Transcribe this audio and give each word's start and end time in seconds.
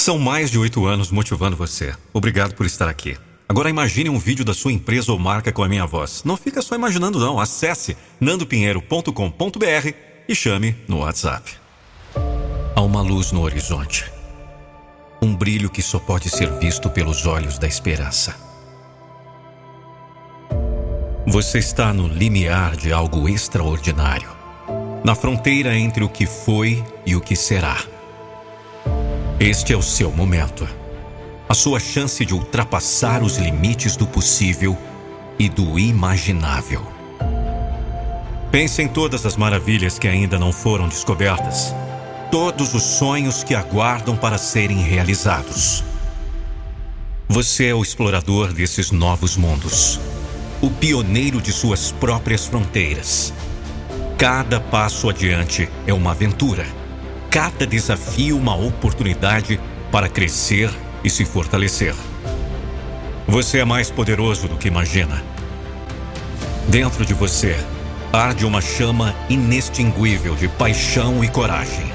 São 0.00 0.18
mais 0.18 0.50
de 0.50 0.58
oito 0.58 0.86
anos 0.86 1.10
motivando 1.10 1.54
você. 1.54 1.94
Obrigado 2.10 2.54
por 2.54 2.64
estar 2.64 2.88
aqui. 2.88 3.18
Agora 3.46 3.68
imagine 3.68 4.08
um 4.08 4.18
vídeo 4.18 4.46
da 4.46 4.54
sua 4.54 4.72
empresa 4.72 5.12
ou 5.12 5.18
marca 5.18 5.52
com 5.52 5.62
a 5.62 5.68
minha 5.68 5.84
voz. 5.84 6.22
Não 6.24 6.38
fica 6.38 6.62
só 6.62 6.74
imaginando, 6.74 7.20
não. 7.20 7.38
Acesse 7.38 7.98
nandopinheiro.com.br 8.18 9.92
e 10.26 10.34
chame 10.34 10.74
no 10.88 11.00
WhatsApp. 11.00 11.52
Há 12.74 12.80
uma 12.80 13.02
luz 13.02 13.30
no 13.30 13.42
horizonte. 13.42 14.10
Um 15.20 15.36
brilho 15.36 15.68
que 15.68 15.82
só 15.82 15.98
pode 15.98 16.30
ser 16.30 16.50
visto 16.58 16.88
pelos 16.88 17.26
olhos 17.26 17.58
da 17.58 17.66
esperança. 17.68 18.34
Você 21.26 21.58
está 21.58 21.92
no 21.92 22.08
limiar 22.08 22.74
de 22.74 22.90
algo 22.90 23.28
extraordinário. 23.28 24.30
Na 25.04 25.14
fronteira 25.14 25.76
entre 25.76 26.02
o 26.02 26.08
que 26.08 26.24
foi 26.24 26.82
e 27.04 27.14
o 27.14 27.20
que 27.20 27.36
será. 27.36 27.76
Este 29.40 29.72
é 29.72 29.76
o 29.76 29.80
seu 29.80 30.12
momento. 30.12 30.68
A 31.48 31.54
sua 31.54 31.80
chance 31.80 32.26
de 32.26 32.34
ultrapassar 32.34 33.22
os 33.22 33.38
limites 33.38 33.96
do 33.96 34.06
possível 34.06 34.76
e 35.38 35.48
do 35.48 35.78
imaginável. 35.78 36.86
Pense 38.52 38.82
em 38.82 38.86
todas 38.86 39.24
as 39.24 39.38
maravilhas 39.38 39.98
que 39.98 40.06
ainda 40.06 40.38
não 40.38 40.52
foram 40.52 40.86
descobertas. 40.90 41.74
Todos 42.30 42.74
os 42.74 42.82
sonhos 42.82 43.42
que 43.42 43.54
aguardam 43.54 44.14
para 44.14 44.36
serem 44.36 44.76
realizados. 44.76 45.82
Você 47.26 47.68
é 47.68 47.74
o 47.74 47.82
explorador 47.82 48.52
desses 48.52 48.90
novos 48.90 49.38
mundos. 49.38 49.98
O 50.60 50.68
pioneiro 50.68 51.40
de 51.40 51.50
suas 51.50 51.90
próprias 51.92 52.44
fronteiras. 52.44 53.32
Cada 54.18 54.60
passo 54.60 55.08
adiante 55.08 55.66
é 55.86 55.94
uma 55.94 56.10
aventura 56.10 56.66
cada 57.30 57.64
desafio 57.64 58.36
uma 58.36 58.56
oportunidade 58.56 59.60
para 59.92 60.08
crescer 60.08 60.68
e 61.04 61.08
se 61.08 61.24
fortalecer. 61.24 61.94
Você 63.28 63.58
é 63.58 63.64
mais 63.64 63.88
poderoso 63.88 64.48
do 64.48 64.56
que 64.56 64.66
imagina. 64.66 65.22
Dentro 66.68 67.06
de 67.06 67.14
você 67.14 67.56
arde 68.12 68.44
uma 68.44 68.60
chama 68.60 69.14
inextinguível 69.28 70.34
de 70.34 70.48
paixão 70.48 71.22
e 71.22 71.28
coragem. 71.28 71.92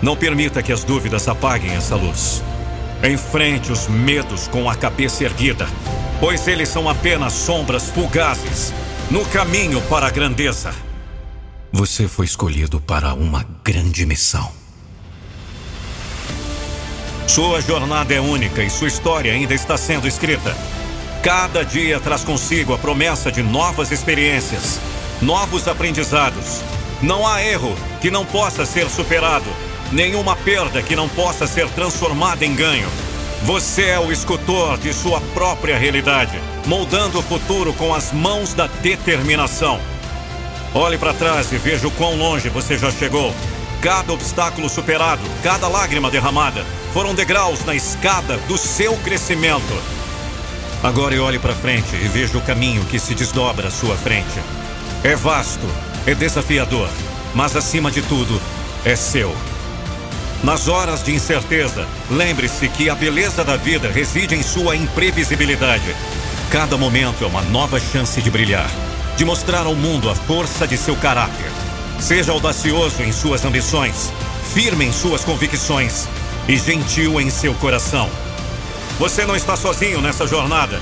Não 0.00 0.16
permita 0.16 0.62
que 0.62 0.72
as 0.72 0.84
dúvidas 0.84 1.26
apaguem 1.26 1.72
essa 1.72 1.96
luz. 1.96 2.44
Enfrente 3.02 3.72
os 3.72 3.88
medos 3.88 4.46
com 4.46 4.70
a 4.70 4.76
cabeça 4.76 5.24
erguida, 5.24 5.66
pois 6.20 6.46
eles 6.46 6.68
são 6.68 6.88
apenas 6.88 7.32
sombras 7.32 7.88
fugazes 7.90 8.72
no 9.10 9.24
caminho 9.26 9.80
para 9.82 10.06
a 10.06 10.10
grandeza. 10.10 10.72
Você 11.74 12.06
foi 12.06 12.26
escolhido 12.26 12.78
para 12.82 13.14
uma 13.14 13.46
grande 13.64 14.04
missão. 14.04 14.52
Sua 17.26 17.62
jornada 17.62 18.12
é 18.12 18.20
única 18.20 18.62
e 18.62 18.68
sua 18.68 18.88
história 18.88 19.32
ainda 19.32 19.54
está 19.54 19.78
sendo 19.78 20.06
escrita. 20.06 20.54
Cada 21.22 21.64
dia 21.64 21.98
traz 21.98 22.22
consigo 22.24 22.74
a 22.74 22.78
promessa 22.78 23.32
de 23.32 23.42
novas 23.42 23.90
experiências, 23.90 24.78
novos 25.22 25.66
aprendizados. 25.66 26.60
Não 27.00 27.26
há 27.26 27.42
erro 27.42 27.74
que 28.02 28.10
não 28.10 28.26
possa 28.26 28.66
ser 28.66 28.90
superado, 28.90 29.48
nenhuma 29.90 30.36
perda 30.36 30.82
que 30.82 30.94
não 30.94 31.08
possa 31.08 31.46
ser 31.46 31.70
transformada 31.70 32.44
em 32.44 32.54
ganho. 32.54 32.88
Você 33.44 33.86
é 33.86 33.98
o 33.98 34.12
escultor 34.12 34.76
de 34.76 34.92
sua 34.92 35.22
própria 35.32 35.78
realidade, 35.78 36.38
moldando 36.66 37.18
o 37.18 37.22
futuro 37.22 37.72
com 37.72 37.94
as 37.94 38.12
mãos 38.12 38.52
da 38.52 38.66
determinação. 38.66 39.80
Olhe 40.74 40.96
para 40.96 41.12
trás 41.12 41.52
e 41.52 41.58
veja 41.58 41.86
o 41.86 41.90
quão 41.90 42.16
longe 42.16 42.48
você 42.48 42.78
já 42.78 42.90
chegou. 42.90 43.34
Cada 43.82 44.10
obstáculo 44.12 44.70
superado, 44.70 45.22
cada 45.42 45.68
lágrima 45.68 46.10
derramada, 46.10 46.64
foram 46.94 47.14
degraus 47.14 47.62
na 47.66 47.74
escada 47.74 48.38
do 48.48 48.56
seu 48.56 48.96
crescimento. 48.98 49.82
Agora 50.82 51.20
olhe 51.22 51.38
para 51.38 51.54
frente 51.54 51.94
e 51.94 52.08
veja 52.08 52.38
o 52.38 52.42
caminho 52.42 52.84
que 52.86 52.98
se 52.98 53.14
desdobra 53.14 53.68
à 53.68 53.70
sua 53.70 53.96
frente. 53.96 54.40
É 55.04 55.14
vasto, 55.14 55.66
é 56.06 56.14
desafiador, 56.14 56.88
mas 57.34 57.54
acima 57.54 57.90
de 57.90 58.00
tudo, 58.00 58.40
é 58.82 58.96
seu. 58.96 59.36
Nas 60.42 60.68
horas 60.68 61.04
de 61.04 61.14
incerteza, 61.14 61.86
lembre-se 62.10 62.66
que 62.68 62.88
a 62.88 62.94
beleza 62.94 63.44
da 63.44 63.56
vida 63.56 63.90
reside 63.90 64.34
em 64.34 64.42
sua 64.42 64.74
imprevisibilidade. 64.74 65.94
Cada 66.50 66.78
momento 66.78 67.24
é 67.24 67.26
uma 67.26 67.42
nova 67.42 67.78
chance 67.78 68.20
de 68.22 68.30
brilhar 68.30 68.70
de 69.16 69.24
mostrar 69.24 69.66
ao 69.66 69.74
mundo 69.74 70.08
a 70.08 70.14
força 70.14 70.66
de 70.66 70.76
seu 70.76 70.96
caráter. 70.96 71.50
Seja 72.00 72.32
audacioso 72.32 73.02
em 73.02 73.12
suas 73.12 73.44
ambições, 73.44 74.12
firme 74.52 74.84
em 74.86 74.92
suas 74.92 75.24
convicções 75.24 76.08
e 76.48 76.56
gentil 76.56 77.20
em 77.20 77.30
seu 77.30 77.54
coração. 77.54 78.08
Você 78.98 79.24
não 79.24 79.36
está 79.36 79.56
sozinho 79.56 80.00
nessa 80.00 80.26
jornada. 80.26 80.80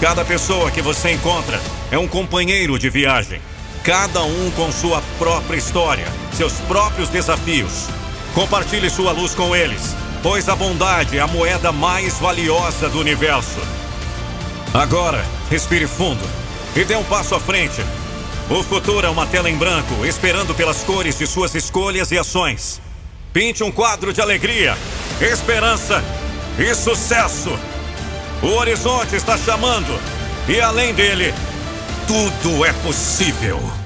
Cada 0.00 0.24
pessoa 0.24 0.70
que 0.70 0.82
você 0.82 1.12
encontra 1.12 1.60
é 1.90 1.98
um 1.98 2.08
companheiro 2.08 2.78
de 2.78 2.90
viagem. 2.90 3.40
Cada 3.84 4.22
um 4.22 4.50
com 4.50 4.70
sua 4.70 5.02
própria 5.18 5.56
história, 5.56 6.06
seus 6.34 6.52
próprios 6.68 7.08
desafios. 7.08 7.88
Compartilhe 8.34 8.90
sua 8.90 9.12
luz 9.12 9.34
com 9.34 9.56
eles, 9.56 9.96
pois 10.22 10.48
a 10.48 10.54
bondade 10.54 11.16
é 11.16 11.20
a 11.20 11.26
moeda 11.26 11.72
mais 11.72 12.18
valiosa 12.18 12.88
do 12.88 13.00
universo. 13.00 13.58
Agora, 14.72 15.24
respire 15.50 15.86
fundo 15.86 16.40
e 16.76 16.84
dê 16.84 16.96
um 16.96 17.04
passo 17.04 17.34
à 17.34 17.40
frente. 17.40 17.84
O 18.48 18.62
futuro 18.62 19.06
é 19.06 19.10
uma 19.10 19.26
tela 19.26 19.48
em 19.48 19.56
branco, 19.56 20.04
esperando 20.04 20.54
pelas 20.54 20.82
cores 20.82 21.16
de 21.18 21.26
suas 21.26 21.54
escolhas 21.54 22.10
e 22.10 22.18
ações. 22.18 22.80
Pinte 23.32 23.62
um 23.62 23.70
quadro 23.70 24.12
de 24.12 24.20
alegria, 24.20 24.76
esperança 25.20 26.02
e 26.58 26.74
sucesso. 26.74 27.56
O 28.42 28.48
horizonte 28.48 29.14
está 29.14 29.38
chamando, 29.38 29.98
e 30.48 30.60
além 30.60 30.92
dele, 30.94 31.32
tudo 32.06 32.64
é 32.64 32.72
possível. 32.72 33.79